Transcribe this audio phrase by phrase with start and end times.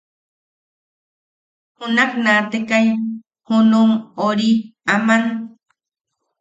[1.77, 2.85] Junak naatekai
[3.47, 3.89] junum
[4.27, 4.51] ori
[4.93, 5.23] aman.